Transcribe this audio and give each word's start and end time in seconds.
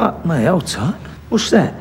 Fuck 0.00 0.24
me, 0.24 0.44
hold 0.44 0.66
tight. 0.66 0.94
What's 1.28 1.50
that? 1.50 1.74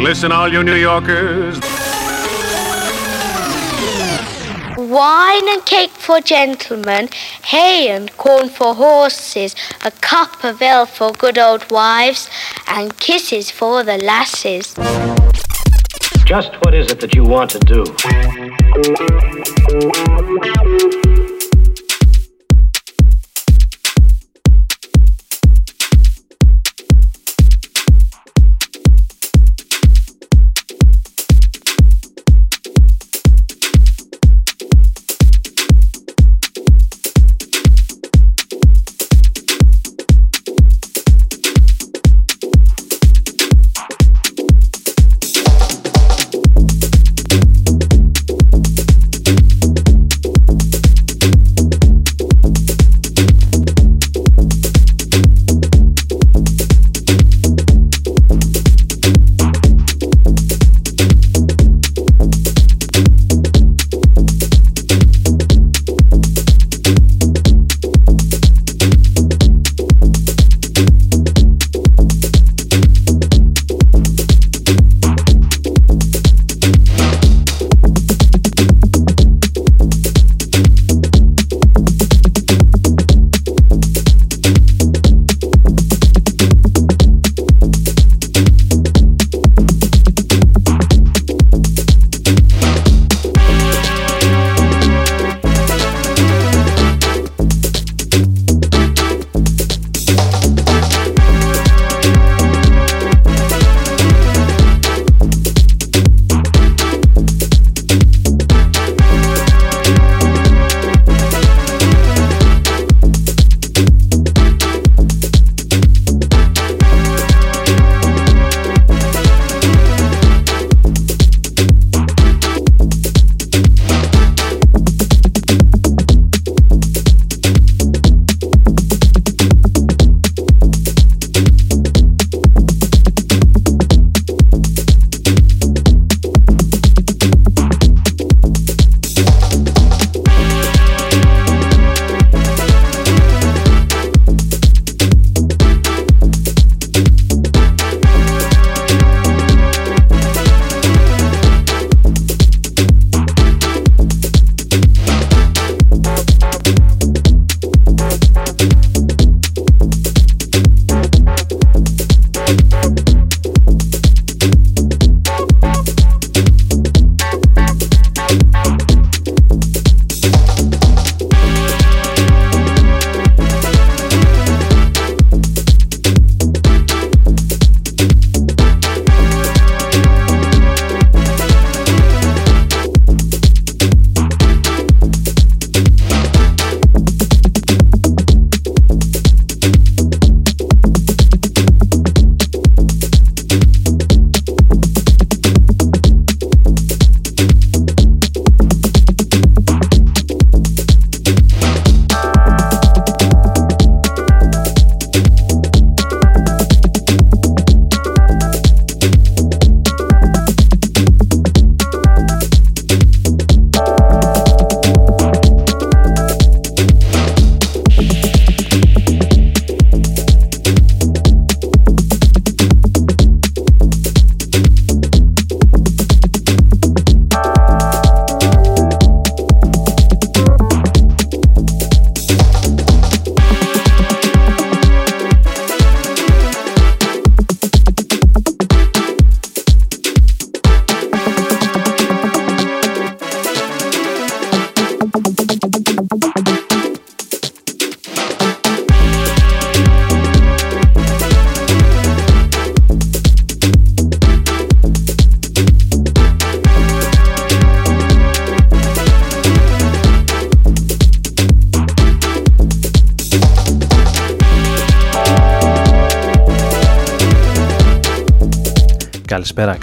Listen, 0.00 0.30
all 0.30 0.46
you 0.46 0.62
New 0.62 0.76
Yorkers. 0.76 1.58
Wine 4.78 5.48
and 5.48 5.66
cake 5.66 5.90
for 5.90 6.20
gentlemen, 6.20 7.08
hay 7.42 7.88
and 7.88 8.16
corn 8.16 8.48
for 8.48 8.72
horses, 8.72 9.56
a 9.84 9.90
cup 9.90 10.44
of 10.44 10.62
ale 10.62 10.86
for 10.86 11.10
good 11.10 11.38
old 11.38 11.68
wives, 11.72 12.30
and 12.68 12.96
kisses 13.00 13.50
for 13.50 13.82
the 13.82 13.98
lasses. 13.98 14.76
Just 16.24 16.52
what 16.64 16.72
is 16.72 16.92
it 16.92 17.00
that 17.00 17.16
you 17.16 17.24
want 17.24 17.50
to 17.50 17.58
do? 17.58 17.84
Καλησπέρα, 18.74 19.14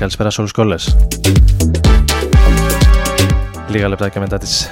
καλησπέρα 0.02 0.30
σε 0.30 0.40
όλους 0.40 0.52
και 0.54 0.62
όλες. 0.62 0.96
Λίγα 3.70 3.88
λεπτάκια 3.88 4.22
μετά 4.22 4.38
τις 4.38 4.70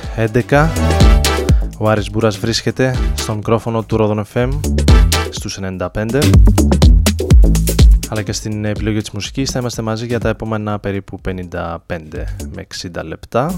11 0.49 0.69
ο 1.77 1.89
Άρης 1.89 2.09
Μπούρας 2.11 2.37
βρίσκεται 2.37 2.95
στο 3.15 3.35
μικρόφωνο 3.35 3.83
του 3.83 3.97
Ρόδον 3.97 4.25
FM 4.33 4.49
στους 5.29 5.59
95 5.61 6.21
αλλά 8.09 8.21
και 8.21 8.31
στην 8.31 8.65
επιλογή 8.65 8.99
της 8.99 9.11
μουσικής 9.11 9.51
θα 9.51 9.59
είμαστε 9.59 9.81
μαζί 9.81 10.05
για 10.05 10.19
τα 10.19 10.29
επόμενα 10.29 10.79
περίπου 10.79 11.19
55 11.27 11.47
με 12.55 12.67
60 12.81 13.03
λεπτά. 13.03 13.57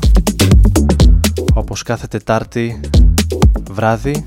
Όπως 1.53 1.83
κάθε 1.83 2.07
Τετάρτη 2.07 2.79
βράδυ 3.71 4.23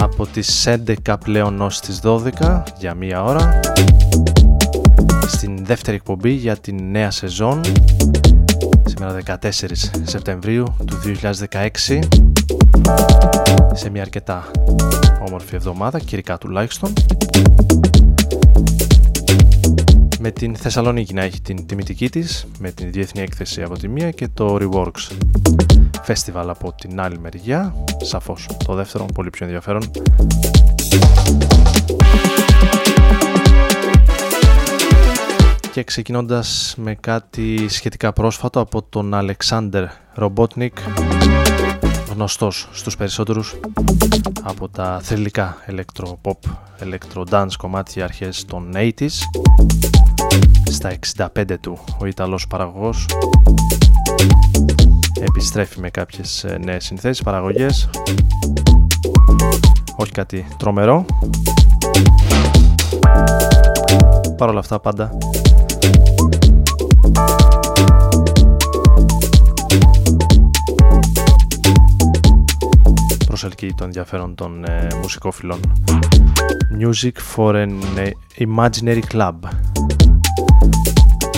από 0.00 0.26
τις 0.26 0.68
11 1.06 1.14
πλέον 1.24 1.60
ως 1.60 1.80
τις 1.80 2.00
12 2.04 2.62
για 2.78 2.94
μία 2.94 3.22
ώρα. 3.22 3.60
στην 3.72 4.07
δεύτερη 5.68 5.96
εκπομπή 5.96 6.30
για 6.30 6.56
την 6.56 6.90
νέα 6.90 7.10
σεζόν. 7.10 7.60
Σήμερα 8.84 9.18
14 9.26 9.36
Σεπτεμβρίου 10.02 10.64
του 10.86 11.00
2016 11.50 11.98
σε 13.72 13.90
μια 13.90 14.02
αρκετά 14.02 14.50
όμορφη 15.26 15.54
εβδομάδα, 15.54 15.98
κυρικά 15.98 16.38
τουλάχιστον. 16.38 16.92
Με 20.20 20.30
την 20.30 20.56
Θεσσαλονίκη 20.56 21.14
να 21.14 21.22
έχει 21.22 21.40
την 21.40 21.66
τιμητική 21.66 22.10
της 22.10 22.46
με 22.58 22.70
την 22.70 22.92
Διεθνή 22.92 23.20
Έκθεση 23.20 23.62
από 23.62 23.78
τη 23.78 23.88
μία 23.88 24.10
και 24.10 24.28
το 24.34 24.58
Reworks 24.60 25.12
Festival 26.06 26.44
από 26.46 26.72
την 26.72 27.00
άλλη 27.00 27.18
μεριά. 27.18 27.74
Σαφώς 28.02 28.48
το 28.64 28.74
δεύτερο 28.74 29.06
πολύ 29.14 29.30
πιο 29.30 29.46
ενδιαφέρον 29.46 29.90
και 35.78 35.84
ξεκινώντας 35.84 36.74
με 36.76 36.94
κάτι 36.94 37.68
σχετικά 37.68 38.12
πρόσφατο 38.12 38.60
από 38.60 38.82
τον 38.82 39.14
Αλεξάνδερ 39.14 39.84
Ρομπότνικ 40.14 40.78
γνωστός 42.12 42.68
στους 42.72 42.96
περισσότερους 42.96 43.56
από 44.42 44.68
τα 44.68 45.00
θρηλυκά 45.02 45.56
electro-pop, 45.66 46.50
electro-dance 46.80 47.52
κομμάτια 47.58 48.04
αρχές 48.04 48.44
των 48.44 48.72
80s 48.74 49.08
στα 50.70 50.98
65 51.34 51.58
του. 51.60 51.78
Ο 51.98 52.06
Ιταλός 52.06 52.46
παραγωγός 52.46 53.06
επιστρέφει 55.20 55.80
με 55.80 55.90
κάποιες 55.90 56.44
ε, 56.44 56.58
νέες 56.64 56.84
συνθέσεις, 56.84 57.22
παραγωγές. 57.22 57.88
Όχι 59.96 60.12
κάτι 60.12 60.46
τρομερό. 60.56 61.04
Παρ' 64.36 64.48
όλα 64.48 64.58
αυτά 64.58 64.80
πάντα 64.80 65.10
προσελκύει 73.40 73.74
το 73.74 73.84
ενδιαφέρον 73.84 74.34
των 74.34 74.64
ε, 74.64 74.88
μουσικόφιλων. 75.02 75.60
Music 76.80 77.36
for 77.36 77.54
an 77.54 77.70
ε, 77.96 78.10
Imaginary 78.38 79.00
Club. 79.12 79.34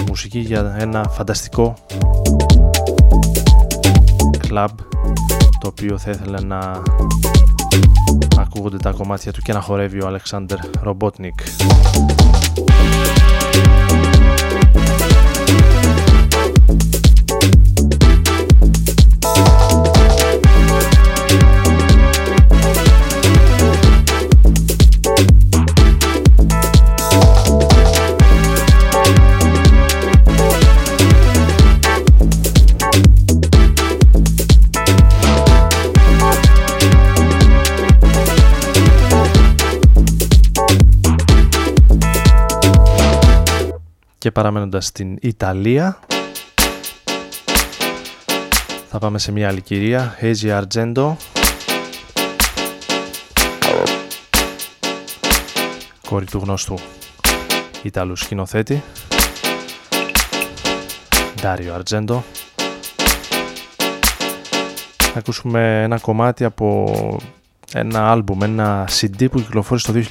Μουσική 0.08 0.38
για 0.38 0.76
ένα 0.78 1.08
φανταστικό 1.08 1.74
κλαμπ 4.38 4.78
το 5.60 5.68
οποίο 5.68 5.98
θα 5.98 6.10
ήθελα 6.10 6.40
να 6.42 6.82
ακούγονται 8.38 8.76
τα 8.76 8.90
κομμάτια 8.90 9.32
του 9.32 9.42
και 9.42 9.52
να 9.52 9.60
χορεύει 9.60 10.02
ο 10.02 10.06
Αλεξάνδερ 10.06 10.58
Ρομπότνικ 10.82 11.40
και 44.20 44.30
παραμένοντας 44.30 44.86
στην 44.86 45.18
Ιταλία 45.20 45.98
θα 48.90 48.98
πάμε 48.98 49.18
σε 49.18 49.32
μια 49.32 49.48
άλλη 49.48 49.60
κυρία 49.60 50.16
Hazy 50.20 50.62
Argento. 50.62 51.12
Κόρη 56.06 56.24
του 56.24 56.38
γνωστού 56.38 56.74
Ιταλού 57.82 58.16
σκηνοθέτη 58.16 58.82
Dario 61.42 61.80
Argento. 61.80 62.18
Θα 64.96 65.18
ακούσουμε 65.18 65.82
ένα 65.82 65.98
κομμάτι 65.98 66.44
από 66.44 66.94
ένα 67.72 68.10
άλμπουμ, 68.10 68.42
ένα 68.42 68.88
CD 69.00 69.30
που 69.30 69.40
κυκλοφόρησε 69.40 69.92
το 69.92 70.02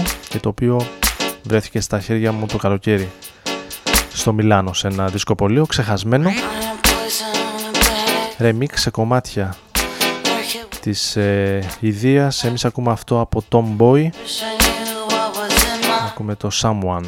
2008 0.00 0.04
και 0.28 0.38
το 0.38 0.48
οποίο 0.48 0.86
βρέθηκε 1.42 1.80
στα 1.80 2.00
χέρια 2.00 2.32
μου 2.32 2.46
το 2.46 2.56
καλοκαίρι 2.56 3.10
στο 4.14 4.32
Μιλάνο 4.32 4.72
σε 4.72 4.86
ένα 4.86 5.06
δισκοπολείο 5.06 5.66
ξεχασμένο. 5.66 6.30
Remix 8.38 8.68
σε 8.74 8.90
κομμάτια 8.90 9.56
της 10.80 11.16
ε, 11.16 11.68
Ιδίας. 11.80 12.44
Εμείς 12.44 12.64
ακούμε 12.64 12.90
αυτό 12.90 13.20
από 13.20 13.42
Tomboy. 13.50 14.08
Ακούμε 16.06 16.34
το 16.34 16.50
Someone 16.62 17.04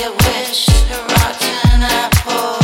you 0.00 0.10
wish 0.12 0.66
a 0.68 1.02
rotten 1.02 1.82
apple. 1.82 2.59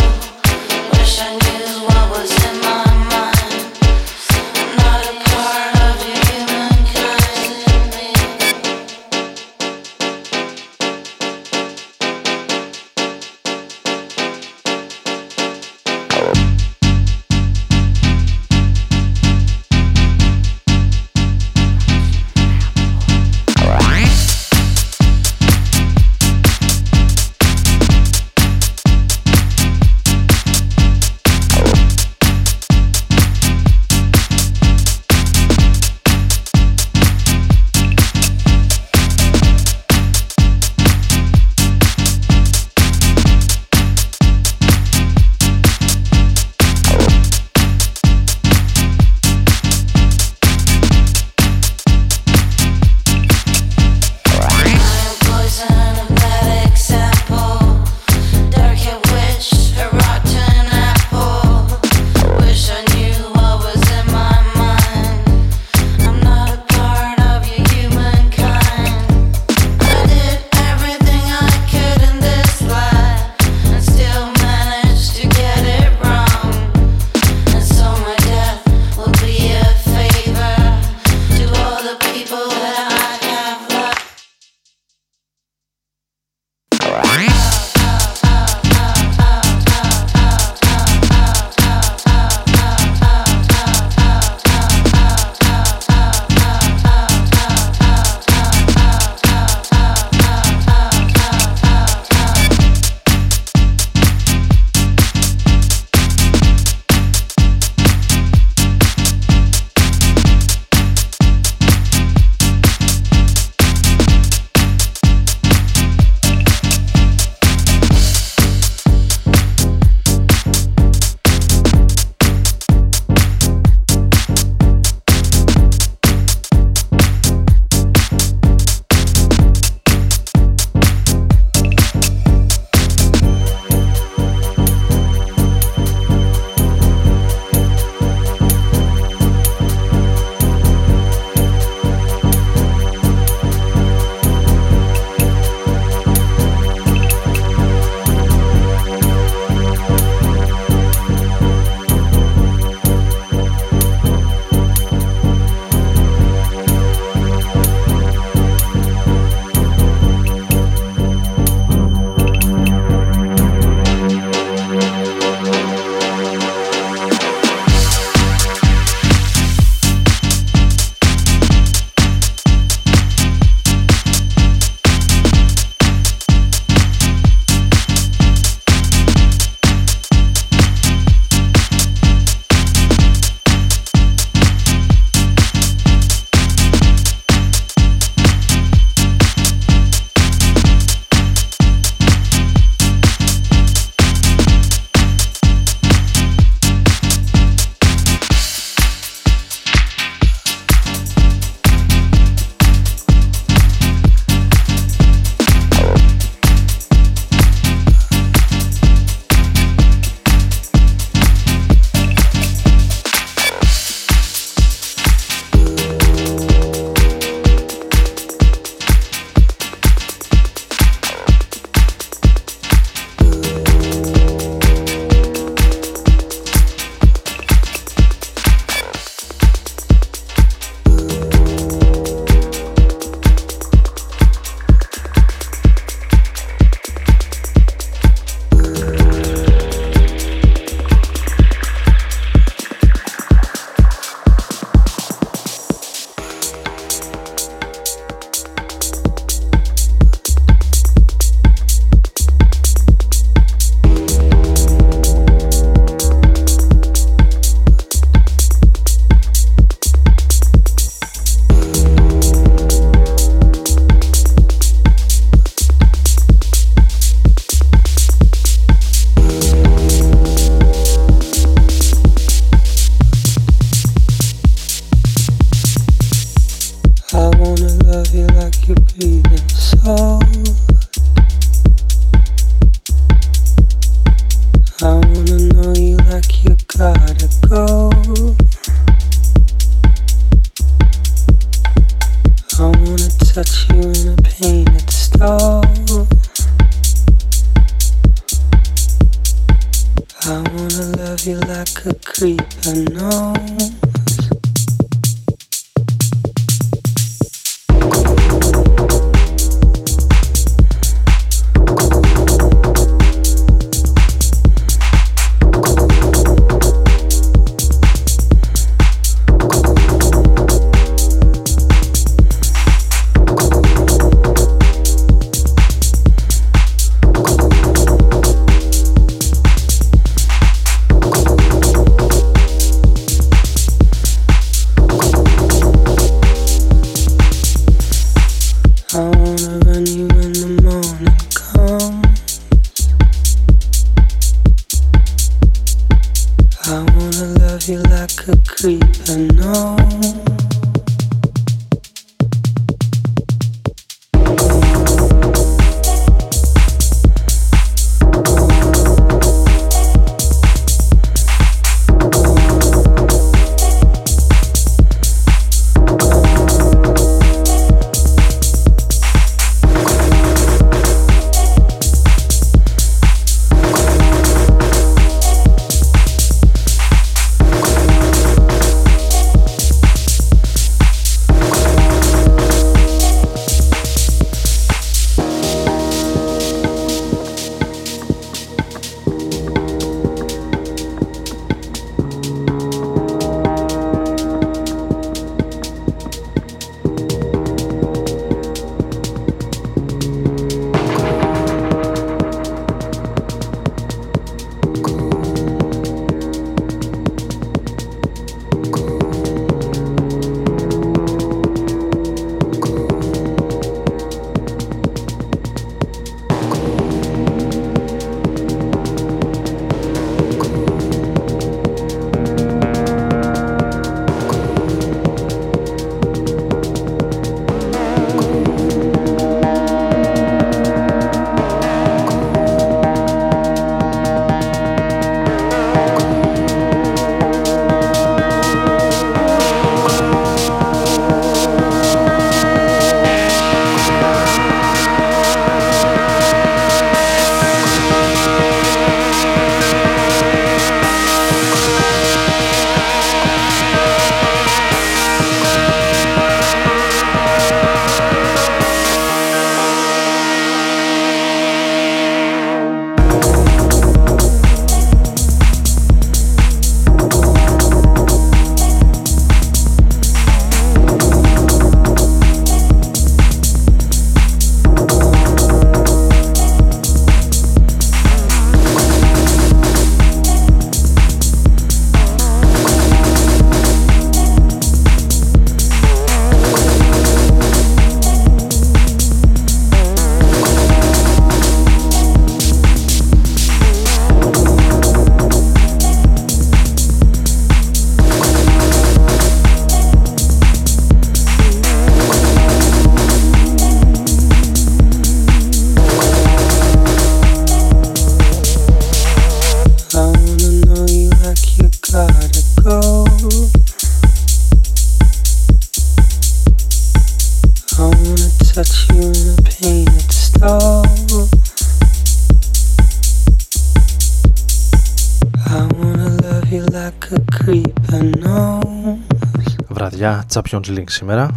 Champions 530.32 530.68
League 530.68 530.90
σήμερα. 530.90 531.30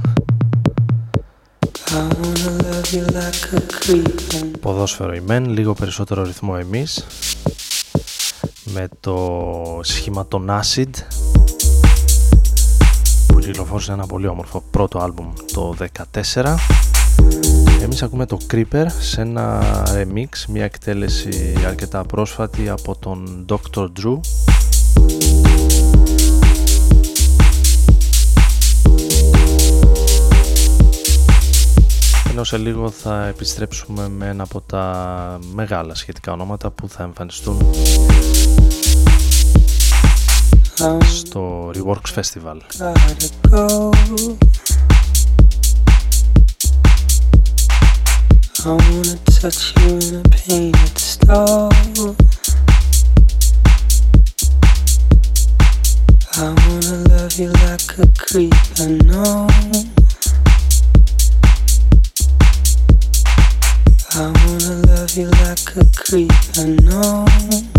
Ποδόσφαιρο 4.59 5.13
η 5.13 5.21
μεν, 5.25 5.49
λίγο 5.49 5.73
περισσότερο 5.73 6.23
ρυθμό 6.23 6.55
εμείς 6.59 7.05
με 8.73 8.87
το 8.99 9.79
σχήμα 9.81 10.27
των 10.27 10.49
Acid 10.49 10.89
που 13.27 13.39
κυκλοφόρησε 13.39 13.91
ένα 13.91 14.05
πολύ 14.05 14.27
όμορφο 14.27 14.63
πρώτο 14.71 14.99
άλμπουμ 14.99 15.33
το 15.53 15.75
14 16.33 16.55
εμείς 17.81 18.03
ακούμε 18.03 18.25
το 18.25 18.37
Creeper 18.51 18.85
σε 18.99 19.21
ένα 19.21 19.63
remix, 19.85 20.45
μια 20.47 20.63
εκτέλεση 20.63 21.53
αρκετά 21.67 22.03
πρόσφατη 22.03 22.69
από 22.69 22.95
τον 22.95 23.45
Dr. 23.49 23.87
Drew 24.01 24.19
Ενώ 32.29 32.43
σε 32.43 32.57
λίγο 32.57 32.89
θα 32.89 33.25
επιστρέψουμε 33.25 34.09
με 34.09 34.27
ένα 34.27 34.43
από 34.43 34.61
τα 34.61 35.39
μεγάλα 35.53 35.95
σχετικά 35.95 36.31
ονόματα 36.31 36.69
που 36.69 36.89
θα 36.89 37.03
εμφανιστούν 37.03 37.73
στο 41.09 41.71
Reworks 41.73 42.13
Festival. 42.15 42.57
love 65.09 65.17
you 65.17 65.29
like 65.45 65.75
a 65.75 65.85
creep, 65.95 66.31
I 66.57 66.65
know. 66.83 67.78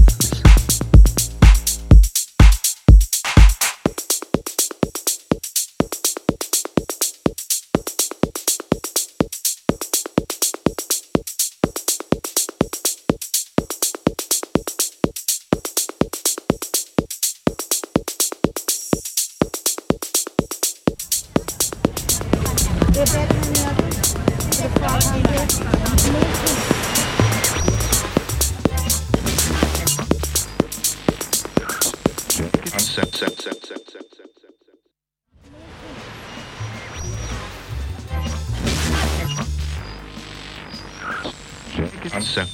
Creeper 42.30 42.48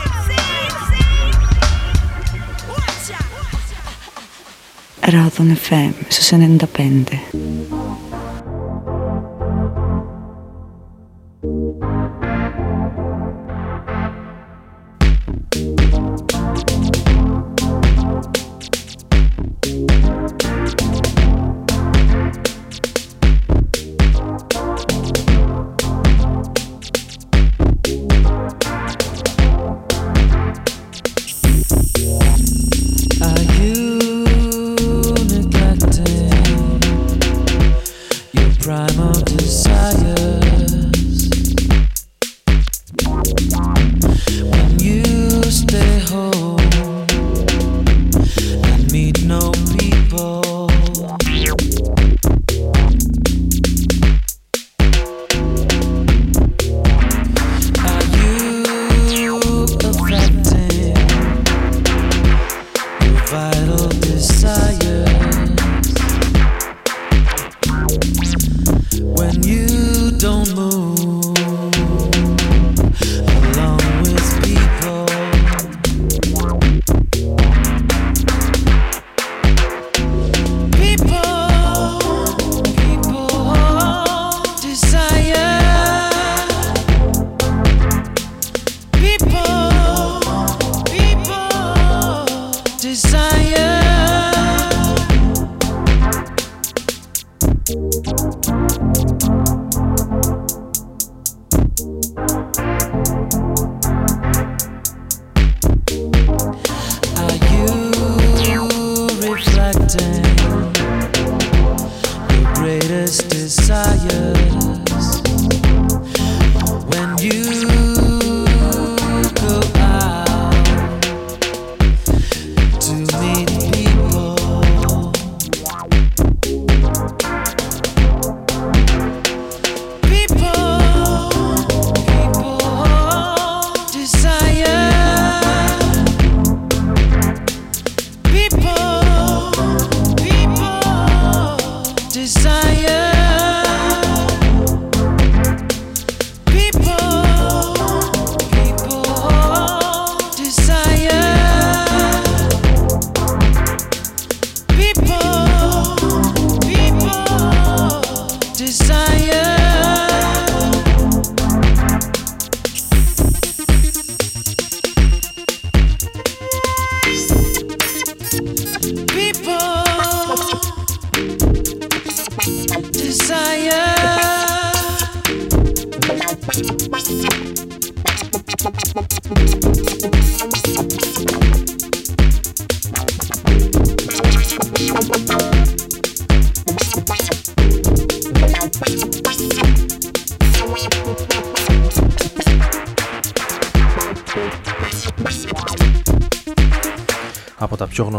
Radon 5.00 5.56
FM 5.56 5.92
su 6.08 6.22
95. 6.22 7.20
πιο 7.30 7.43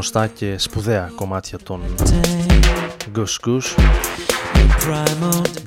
Γνωστά 0.06 0.28
και 0.28 0.58
σπουδαία 0.58 1.12
κομμάτια 1.16 1.58
των 1.58 1.82
Goose 3.16 3.46
Goose 3.46 3.76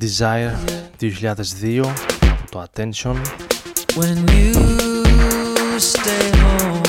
Desire 0.01 0.53
2002 1.01 1.85
το 2.51 2.65
Attention. 2.65 3.17
When 3.97 4.19
you 4.31 4.55
stay 5.79 6.27
home 6.43 6.89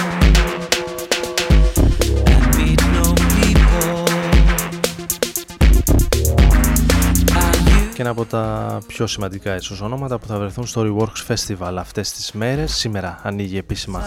και 7.94 8.06
ένα 8.06 8.10
από 8.14 8.26
τα 8.26 8.78
πιο 8.88 9.08
σημαντικά 9.08 9.56
ίσως 9.56 9.82
ονόματα 9.82 10.18
που 10.18 10.28
θα 10.28 10.38
βρεθούν 10.38 10.68
στο 10.68 10.82
Reworks 10.86 11.34
Festival 11.34 11.74
αυτές 11.78 12.12
τις 12.12 12.32
μέρες. 12.32 12.74
Σήμερα 12.76 13.20
ανοίγει 13.24 13.58
επίσημα, 13.58 14.04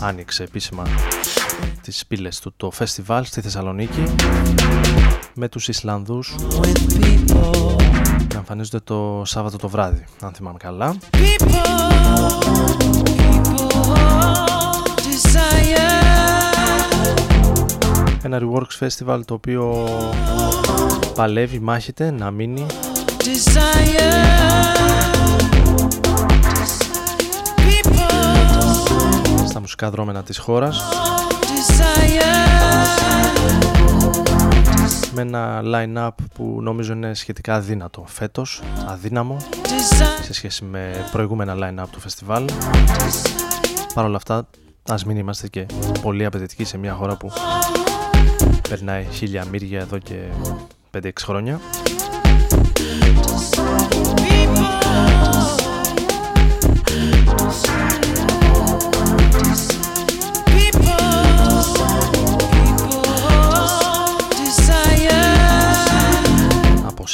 άνοιξε 0.00 0.42
επίσημα 0.42 0.82
τις 1.86 2.06
πύλες 2.06 2.40
του 2.40 2.52
το 2.56 2.72
festival 2.78 3.20
στη 3.24 3.40
Θεσσαλονίκη 3.40 4.14
με 5.34 5.48
τους 5.48 5.68
Ισλανδούς 5.68 6.34
να 8.32 8.38
εμφανίζονται 8.38 8.80
το 8.80 9.22
Σάββατο 9.24 9.56
το 9.56 9.68
βράδυ, 9.68 10.04
αν 10.20 10.32
θυμάμαι 10.32 10.58
καλά. 10.58 10.96
Ένα 18.22 18.40
Reworks 18.40 18.86
Festival 18.86 19.20
το 19.24 19.34
οποίο 19.34 19.88
παλεύει, 21.14 21.58
μάχεται 21.58 22.10
να 22.10 22.30
μείνει 22.30 22.66
στα 29.48 29.60
μουσικά 29.60 29.90
δρόμενα 29.90 30.22
της 30.22 30.38
χώρας 30.38 30.84
με 35.12 35.22
ένα 35.22 35.62
line-up 35.64 36.24
που 36.34 36.58
νομίζω 36.62 36.92
είναι 36.92 37.14
σχετικά 37.14 37.54
αδύνατο 37.54 38.04
φέτος, 38.06 38.62
αδύναμο 38.86 39.36
σε 40.22 40.32
σχέση 40.32 40.64
με 40.64 41.08
προηγούμενα 41.12 41.54
line-up 41.56 41.88
του 41.90 42.00
φεστιβάλ. 42.00 42.44
Παρ' 43.94 44.04
όλα 44.04 44.16
αυτά 44.16 44.46
ας 44.88 45.04
μην 45.04 45.16
είμαστε 45.16 45.48
και 45.48 45.66
πολύ 46.02 46.24
απαιτητικοί 46.24 46.64
σε 46.64 46.78
μια 46.78 46.92
χώρα 46.92 47.16
που 47.16 47.30
περνάει 48.68 49.06
χίλια 49.10 49.44
μύρια 49.44 49.80
εδώ 49.80 49.98
και 49.98 50.20
5-6 50.90 51.10
χρόνια 51.22 51.60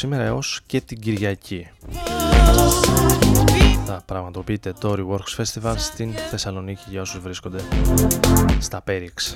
σήμερα 0.02 0.24
έως 0.24 0.60
και 0.66 0.80
την 0.80 1.00
Κυριακή. 1.00 1.68
Θα 3.86 4.02
πραγματοποιείται 4.06 4.72
το 4.80 4.94
Reworks 4.98 5.42
Festival 5.42 5.74
στην 5.76 6.12
Θεσσαλονίκη 6.30 6.82
για 6.88 7.00
όσους 7.00 7.20
βρίσκονται 7.20 7.60
στα 8.58 8.80
Πέριξ. 8.80 9.34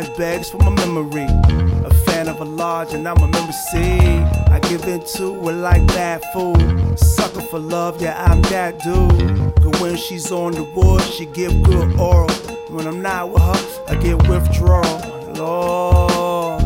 Life 0.00 0.16
begs 0.18 0.50
for 0.50 0.58
my 0.58 0.74
memory. 0.84 1.26
A 1.86 1.94
fan 2.04 2.28
of 2.28 2.38
a 2.42 2.44
large 2.44 2.92
and 2.92 3.08
I'm 3.08 3.16
a 3.16 3.28
member 3.28 3.52
C. 3.52 3.78
I 4.54 4.58
give 4.68 4.84
into 4.84 5.26
it 5.48 5.52
like 5.68 5.86
bad 5.86 6.22
food. 6.34 6.98
Sucker 6.98 7.40
for 7.40 7.58
love, 7.58 8.02
yeah, 8.02 8.14
I'm 8.22 8.42
that 8.52 8.78
dude. 8.80 9.54
But 9.54 9.80
when 9.80 9.96
she's 9.96 10.30
on 10.30 10.52
the 10.52 10.64
wood, 10.64 11.00
she 11.00 11.24
give 11.24 11.62
good 11.62 11.98
oral. 11.98 12.28
When 12.68 12.86
I'm 12.86 13.00
not 13.00 13.30
with 13.30 13.42
her, 13.42 13.84
I 13.88 13.94
get 13.94 14.16
withdrawal. 14.28 14.98
Lord, 15.32 16.62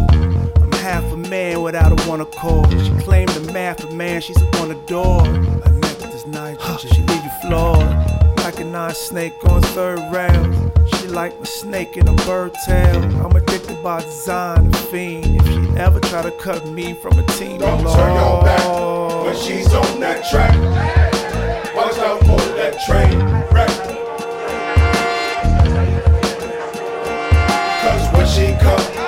I'm 0.62 0.72
half 0.88 1.04
a 1.12 1.16
man 1.16 1.62
without 1.62 1.92
a 1.92 2.08
one 2.08 2.20
accord. 2.20 2.68
She 2.84 2.92
claimed 3.04 3.30
the 3.30 3.52
math 3.52 3.84
of 3.84 3.92
man, 3.92 4.20
she's 4.22 4.42
a 4.42 4.46
one 4.60 4.72
adore. 4.72 5.24
Her 5.24 5.74
neck 5.84 6.14
is 6.14 6.26
nitrogen, 6.26 6.90
she 6.94 7.02
leave 7.02 7.22
you 7.22 7.34
floored. 7.42 7.90
Like 8.38 8.58
a 8.58 8.64
non 8.64 8.92
snake 8.92 9.34
on 9.44 9.62
third 9.62 10.00
rail. 10.10 10.69
Like 11.10 11.32
a 11.40 11.44
snake 11.46 11.96
in 11.96 12.06
a 12.08 12.14
bird 12.24 12.52
tail. 12.64 13.02
I'm 13.26 13.34
addicted 13.36 13.82
by 13.82 14.00
design, 14.00 14.72
a 14.72 14.76
fiend. 14.76 15.26
If 15.40 15.46
she 15.48 15.76
ever 15.76 15.98
try 16.00 16.22
to 16.22 16.30
cut 16.30 16.66
me 16.68 16.94
from 16.94 17.18
a 17.18 17.26
team, 17.26 17.58
Don't 17.58 17.82
Lord. 17.82 17.98
turn 17.98 18.14
your 18.14 18.42
back 18.44 19.24
when 19.24 19.36
she's 19.36 19.74
on 19.74 20.00
that 20.00 20.24
track. 20.30 20.54
Watch 21.74 21.98
out 21.98 22.20
for 22.20 22.40
that 22.56 22.80
train 22.86 23.18
wreck. 23.52 23.68
Cause 27.82 28.12
when 28.14 28.26
she 28.26 28.54
come, 28.62 28.99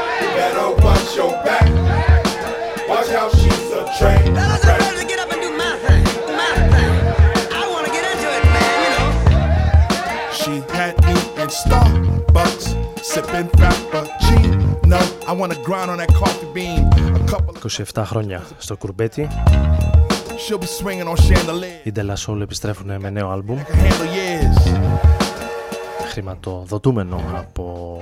Starbucks, 11.60 12.64
sipping 13.10 13.48
frappuccino. 13.58 15.00
I 15.30 15.32
wanna 15.40 15.58
grind 15.66 15.90
on 15.92 15.98
that 16.02 16.12
coffee 16.20 16.50
bean. 16.54 16.82
A 17.14 17.30
couple 17.30 17.52
27 17.94 18.04
χρόνια 18.04 18.42
στο 18.58 18.76
κουρμπέτι. 18.76 19.28
she'll 20.44 20.58
be 20.58 20.66
swinging 20.66 21.08
on 21.08 21.16
chandelier. 21.16 21.80
Οι 21.84 21.92
De 21.96 22.00
La 22.00 22.14
Soul 22.26 22.40
επιστρέφουν 22.40 23.00
με 23.00 23.10
νέο 23.10 23.30
άλμπουμ. 23.30 23.58
Handle 26.14 26.32
years. 26.32 26.66
Χρηματοδοτούμενο 26.66 27.20
από 27.36 27.98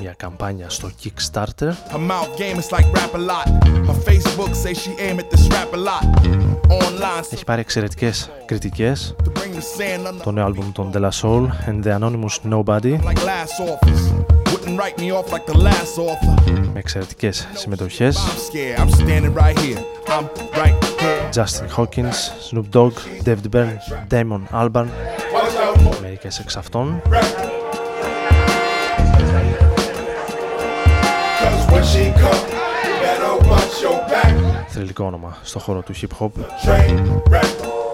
μια 0.00 0.14
καμπάνια 0.16 0.70
στο 0.70 0.90
Kickstarter. 1.04 1.72
Her 1.92 1.98
mouth 2.10 2.38
game 2.38 2.58
is 2.58 2.70
like 2.76 2.86
rap 2.98 3.14
a 3.14 3.18
lot. 3.18 3.46
Her 3.88 3.98
Facebook 4.08 4.54
say 4.54 4.74
she 4.74 4.90
aim 5.08 5.18
at 5.18 5.30
this 5.30 5.46
rap 5.48 5.72
a 5.72 5.76
lot. 5.76 6.04
Online 6.68 7.24
Έχει 7.32 7.44
πάρει 7.44 7.60
εξαιρετικές 7.60 8.30
κριτικές. 8.46 9.14
to 9.24 9.30
bring 9.30 9.52
the 9.54 9.60
sand 9.60 10.06
under 10.06 10.22
Το 10.24 10.30
νέο 10.30 10.44
άλμπουμ 10.44 10.72
των 10.72 10.90
De 10.94 10.98
La 11.00 11.10
Soul 11.22 11.46
and 11.66 11.82
the 11.84 11.98
Anonymous 12.00 12.38
Nobody 12.50 12.92
like 13.04 13.24
last 13.24 13.60
office. 13.72 14.02
Wouldn't 14.52 14.78
write 14.80 14.98
me 14.98 15.08
off 15.18 15.32
like 15.32 15.46
the 15.52 15.58
last 15.58 15.96
author. 15.98 16.52
με 16.72 16.78
εξαιρετικές 16.78 17.48
συμμετοχές. 17.52 18.16
I'm 18.18 18.52
scared. 18.52 18.80
I'm 18.80 18.90
standing 18.94 19.34
right 19.34 19.58
here. 19.58 19.78
I'm 20.06 20.26
right 20.62 20.84
here. 20.84 21.30
Justin 21.38 21.68
Hawkins, 21.76 22.18
Snoop 22.48 22.66
Dogg, 22.76 22.94
David 23.26 23.46
Byrne, 23.54 23.78
Damon 24.12 24.42
Albarn, 24.60 24.88
μερικές 26.00 26.38
εξ 26.38 26.56
αυτών. 26.56 27.02
Θρηλυκό 34.68 35.04
όνομα 35.04 35.36
στο 35.42 35.58
χώρο 35.58 35.82
του 35.82 35.94
hip 35.94 36.22
hop 36.22 36.30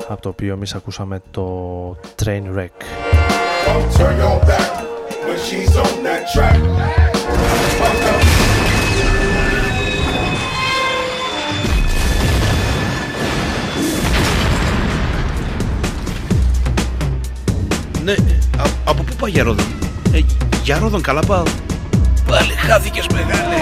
από 0.09 0.22
το 0.22 0.28
οποίο 0.28 0.52
εμείς 0.52 0.74
ακούσαμε 0.74 1.20
το 1.31 1.96
Train 2.24 2.42
Wreck 2.57 2.78
Ναι, 18.09 18.14
α, 18.62 18.64
από 18.85 19.03
πού 19.03 19.12
πάει 19.21 19.31
για 19.31 19.42
Ρόδον; 19.42 19.66
Ε, 20.12 20.21
για 20.62 20.79
Ρόδον 20.79 21.01
καλά 21.03 21.21
πάω. 21.21 21.42
Πάλι 22.27 22.53
χάθηκες 22.53 23.07
μεγάλε. 23.12 23.57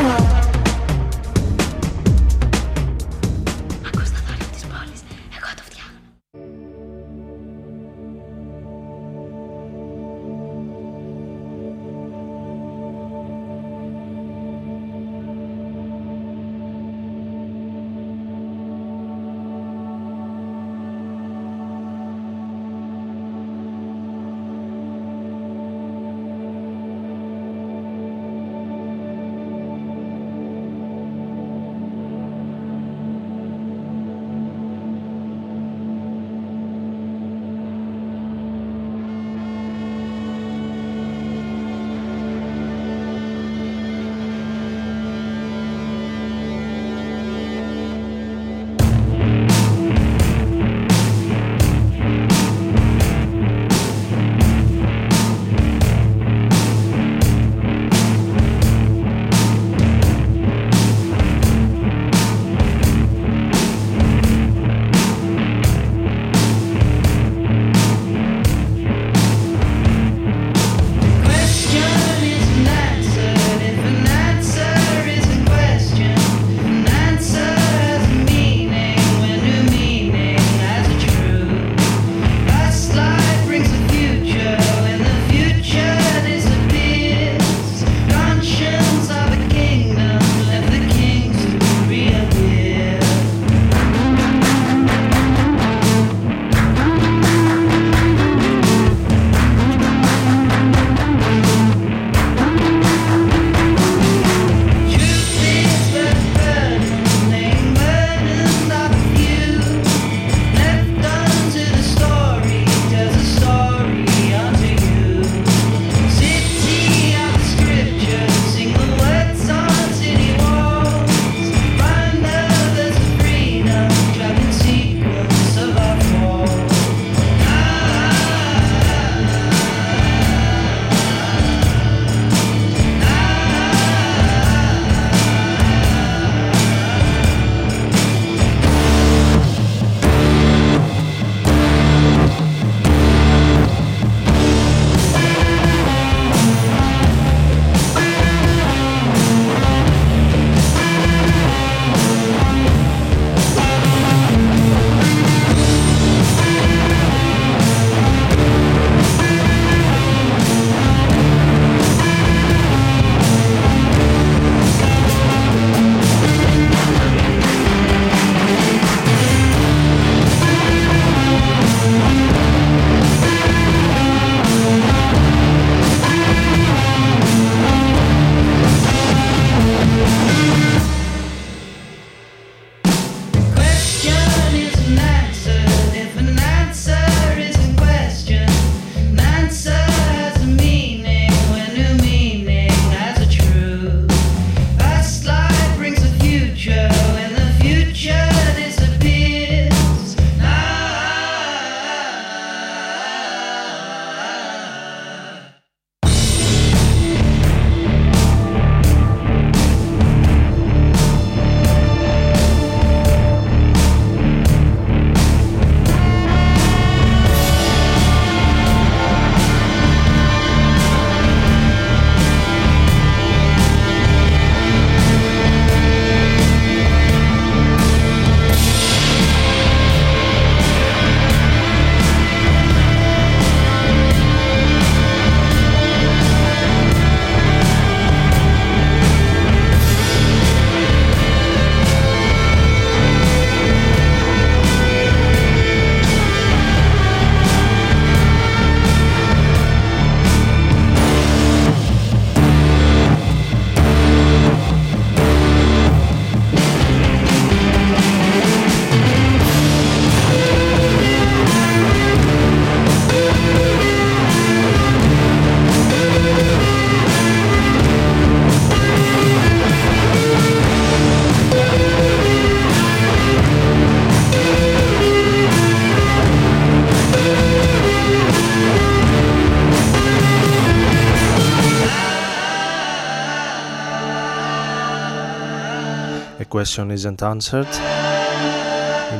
Question 286.67 286.91
isn't 286.91 287.23
answered. 287.23 287.67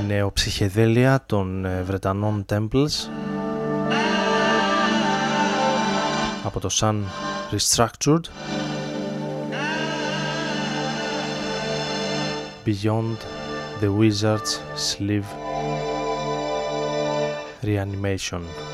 Η 0.01 0.07
νεοψυχεδέλεια 0.07 1.23
των 1.27 1.65
ε, 1.65 1.83
Βρετανών 1.83 2.45
Temples 2.49 3.11
από 6.45 6.61
το 6.61 6.69
Sun 6.73 6.97
Restructured 7.51 8.21
Beyond 12.67 13.17
the 13.81 13.91
Wizard's 13.99 14.61
Sleeve 14.77 15.31
Reanimation 17.63 18.66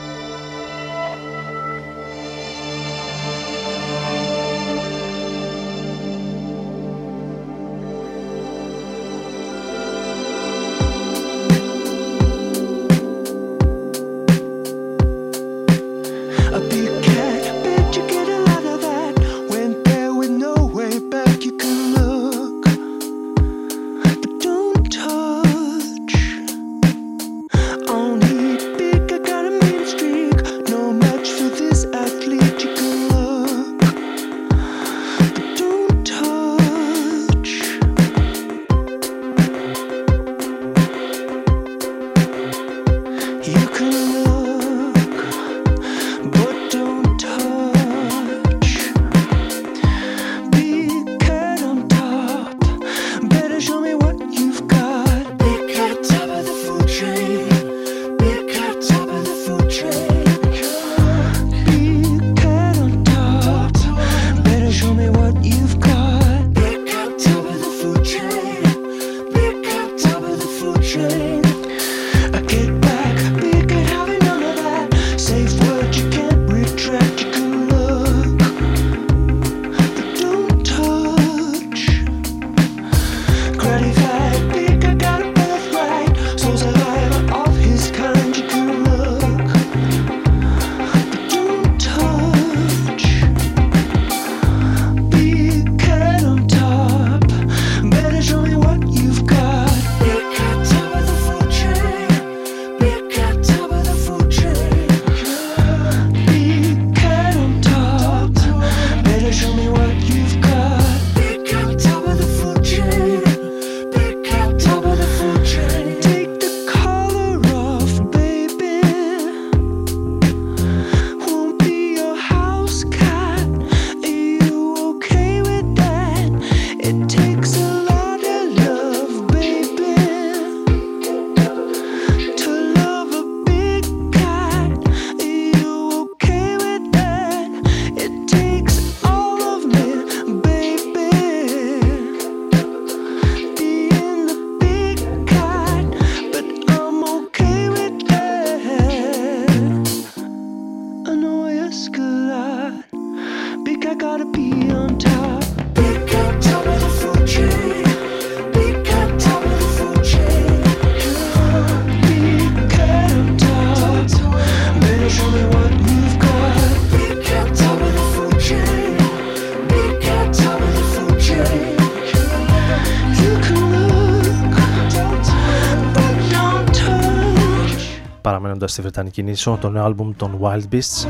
στη 178.73 178.81
Βρετανική 178.81 179.23
νήσο 179.23 179.59
το 179.61 179.71
νέο 179.71 179.85
άλμπουμ 179.85 180.13
των 180.17 180.39
Wild 180.43 180.63
Beasts. 180.73 181.07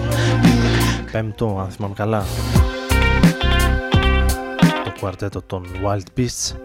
Πέμπτο 1.12 1.58
αν 1.60 1.70
θυμάμαι 1.70 1.94
καλά 1.94 2.24
το 4.84 4.92
κουαρτέτο 5.00 5.42
των 5.42 5.66
Wild 5.84 6.18
Beasts. 6.18 6.56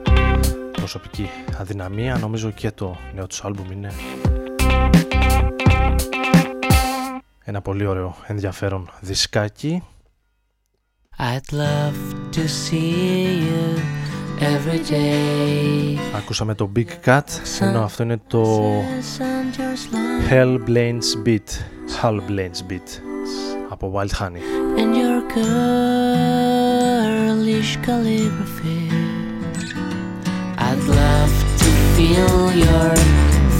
Προσωπική 0.71 1.29
αδυναμία. 1.57 2.17
Νομίζω 2.17 2.51
και 2.51 2.71
το 2.71 2.97
νέο 3.15 3.27
τους 3.27 3.43
άλμπουμ 3.43 3.71
είναι 3.71 3.91
ένα 7.43 7.61
πολύ 7.61 7.85
ωραίο 7.85 8.15
ενδιαφέρον 8.27 8.89
δισκάκι. 9.01 9.83
I'd 11.17 11.51
love 11.51 11.99
to 12.35 12.47
see 12.47 13.41
you 13.47 13.96
every 14.40 14.80
day. 14.90 15.98
Ακούσαμε 16.16 16.54
το 16.54 16.70
Big 16.76 16.86
Cat 17.04 17.22
ενώ 17.60 17.82
αυτό 17.82 18.02
είναι 18.02 18.20
το 18.26 18.72
Hell 20.30 20.58
Blains 20.68 21.26
Beat 21.26 21.48
Hell 22.02 22.18
Blains 22.28 22.60
Beat 22.70 22.88
από 23.68 23.92
Wild 23.94 24.12
Honey 24.20 24.42
And 24.80 24.92
your 25.00 25.20
girlish 25.34 26.42
calligraphy 27.86 28.82
I'd 30.68 30.82
love 31.00 31.34
to 31.62 31.68
feel 31.94 32.36
your 32.66 32.92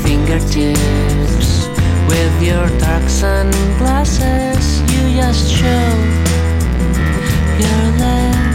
fingertips 0.05 1.51
With 2.11 2.35
your 2.51 2.67
dark 2.85 3.07
sunglasses 3.23 4.65
you 4.93 5.03
just 5.21 5.45
show 5.59 5.87
Your 7.63 7.85
lips 8.03 8.43
And 8.43 8.46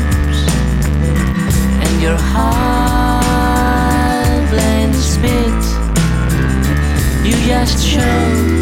your 2.02 2.18
heart 2.18 3.22
blind 4.50 4.94
spit. 4.96 5.62
You 7.24 7.34
just 7.46 7.78
show. 7.86 8.61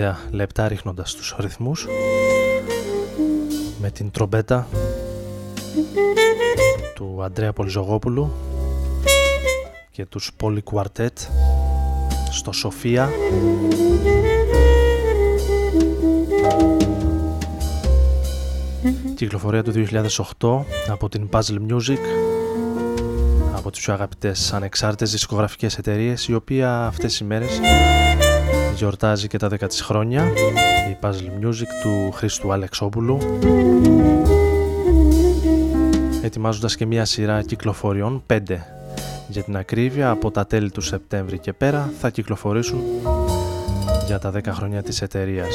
τελευταία 0.00 0.30
λεπτά 0.30 0.68
ρίχνοντας 0.68 1.14
τους 1.14 1.34
ρυθμούς 1.38 1.86
με 3.80 3.90
την 3.90 4.10
τρομπέτα 4.10 4.66
του 6.94 7.22
Αντρέα 7.22 7.52
Πολυζογόπουλου 7.52 8.32
και 9.90 10.06
τους 10.06 10.30
Πολυκουαρτέτ 10.36 11.18
στο 12.30 12.52
Σοφία. 12.52 13.10
Κυκλοφορία 19.14 19.62
του 19.62 19.72
2008 20.38 20.60
από 20.88 21.08
την 21.08 21.28
Puzzle 21.32 21.58
Music 21.70 21.98
από 23.56 23.70
τις 23.70 23.80
πιο 23.80 23.92
αγαπητές 23.92 24.52
ανεξάρτητες 24.52 25.10
δισκογραφικές 25.10 25.78
εταιρείες 25.78 26.28
η 26.28 26.34
οποία 26.34 26.86
αυτές 26.86 27.10
τις 27.10 27.20
ημέρες 27.20 27.60
γιορτάζει 28.80 29.28
και 29.28 29.38
τα 29.38 29.48
10 29.48 29.68
της 29.68 29.80
χρόνια 29.80 30.24
η 30.90 30.96
Puzzle 31.00 31.44
Music 31.44 31.66
του 31.82 32.10
Χρήστου 32.12 32.52
Αλεξόπουλου 32.52 33.18
ετοιμάζοντας 36.22 36.76
και 36.76 36.86
μια 36.86 37.04
σειρά 37.04 37.42
κυκλοφοριών 37.42 38.22
5 38.26 38.38
για 39.28 39.42
την 39.42 39.56
ακρίβεια 39.56 40.10
από 40.10 40.30
τα 40.30 40.46
τέλη 40.46 40.70
του 40.70 40.80
Σεπτέμβρη 40.80 41.38
και 41.38 41.52
πέρα 41.52 41.92
θα 41.98 42.10
κυκλοφορήσουν 42.10 42.80
για 44.06 44.18
τα 44.18 44.32
10 44.34 44.40
χρόνια 44.46 44.82
της 44.82 45.02
εταιρείας. 45.02 45.54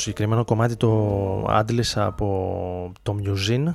Συγκεκριμένο 0.00 0.44
κομμάτι 0.44 0.76
το 0.76 1.44
άντλησα 1.48 2.06
από 2.06 2.92
το 3.02 3.16
Musin. 3.24 3.74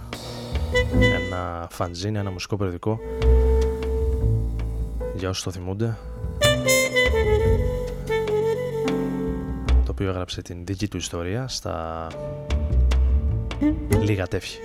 Ένα 1.00 1.68
φαντζίνι, 1.72 2.18
ένα 2.18 2.32
μουσικό 2.32 2.56
περιοδικό. 2.56 3.00
Για 5.16 5.30
όσους 5.30 5.44
το 5.44 5.52
θυμούνται. 5.52 5.98
Το 9.86 9.92
οποίο 9.92 10.10
έγραψε 10.10 10.42
την 10.42 10.66
δική 10.66 10.88
του 10.88 10.98
ιστορία 10.98 11.48
στα 11.48 12.08
λίγα 14.00 14.28
τεύχη. 14.28 14.60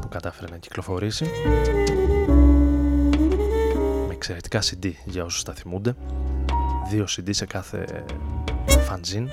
Που 0.00 0.08
κατάφερε 0.08 0.50
να 0.50 0.56
κυκλοφορήσει. 0.56 1.26
Με 4.06 4.14
εξαιρετικά 4.14 4.62
CD 4.62 4.92
για 5.04 5.24
όσους 5.24 5.42
τα 5.42 5.52
θυμούνται 5.52 5.94
δύο 6.90 7.04
CD 7.08 7.28
σε 7.30 7.46
κάθε 7.46 8.04
φαντζίν 8.84 9.28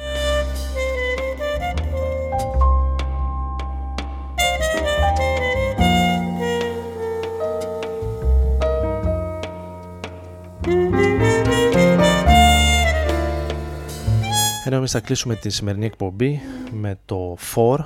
Ενώ 14.68 14.76
εμείς 14.76 14.92
θα 14.92 15.00
κλείσουμε 15.00 15.36
τη 15.36 15.50
σημερινή 15.50 15.86
εκπομπή 15.86 16.42
με 16.72 17.00
το 17.06 17.38
4 17.56 17.78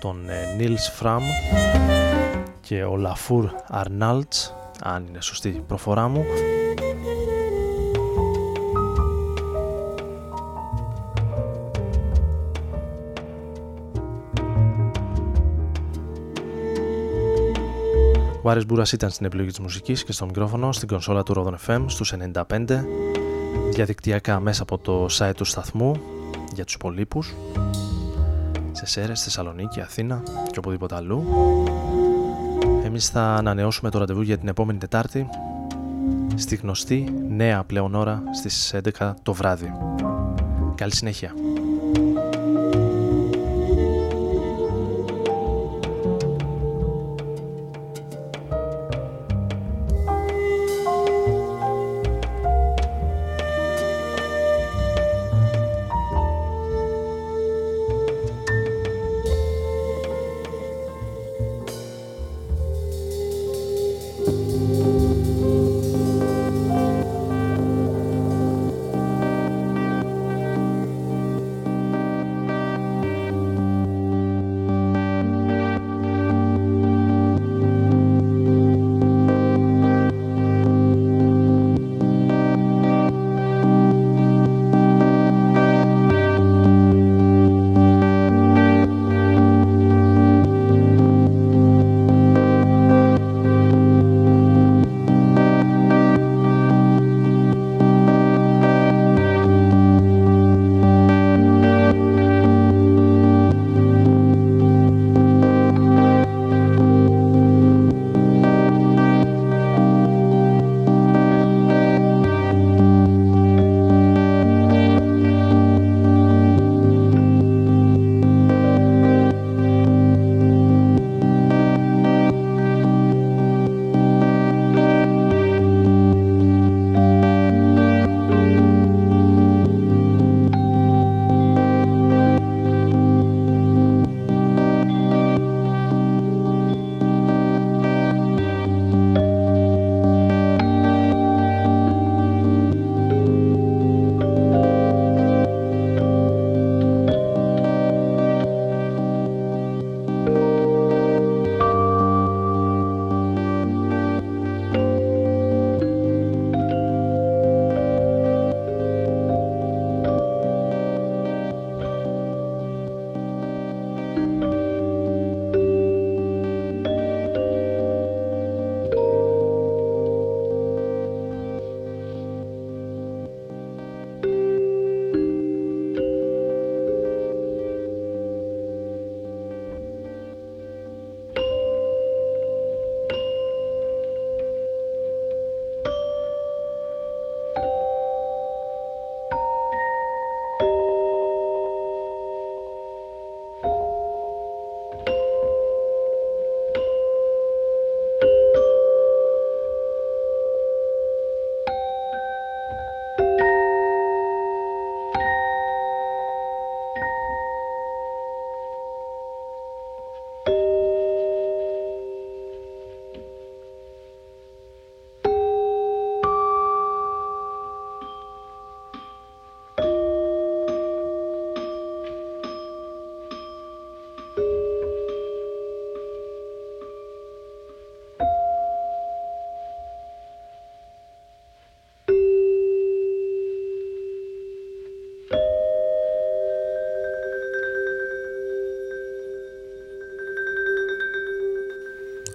τον 0.00 0.28
ε, 0.28 0.56
Nils 0.58 1.02
Fram 1.02 1.20
και 2.60 2.84
ο 2.84 2.98
Lafur 3.02 3.44
Arnalds 3.70 4.52
αν 4.82 5.06
είναι 5.08 5.20
σωστή 5.20 5.48
η 5.48 5.62
προφορά 5.66 6.08
μου 6.08 6.24
Ο 18.46 18.50
Άρης 18.50 18.66
Μπούρας 18.66 18.92
ήταν 18.92 19.10
στην 19.10 19.26
επιλογή 19.26 19.48
της 19.48 19.58
μουσικής 19.58 20.04
και 20.04 20.12
στο 20.12 20.26
μικρόφωνο 20.26 20.72
στην 20.72 20.88
κονσόλα 20.88 21.22
του 21.22 21.34
Rodon 21.36 21.70
FM 21.70 21.84
στους 21.86 22.14
95 22.48 22.84
διαδικτυακά 23.70 24.40
μέσα 24.40 24.62
από 24.62 24.78
το 24.78 25.06
site 25.10 25.32
του 25.36 25.44
σταθμού 25.44 26.00
για 26.54 26.64
τους 26.64 26.74
υπολείπους 26.74 27.34
σε 28.72 28.86
Σέρες, 28.86 29.22
Θεσσαλονίκη, 29.22 29.80
Αθήνα 29.80 30.22
και 30.50 30.58
οπουδήποτε 30.58 30.94
αλλού. 30.94 31.24
Εμείς 32.84 33.08
θα 33.08 33.22
ανανεώσουμε 33.22 33.90
το 33.90 33.98
ραντεβού 33.98 34.22
για 34.22 34.38
την 34.38 34.48
επόμενη 34.48 34.78
Τετάρτη 34.78 35.28
στη 36.34 36.56
γνωστή 36.56 37.14
νέα 37.28 37.64
πλέον 37.64 37.94
ώρα 37.94 38.22
στις 38.34 38.74
11 38.98 39.14
το 39.22 39.32
βράδυ. 39.32 39.72
Καλή 40.74 40.94
συνέχεια. 40.94 41.32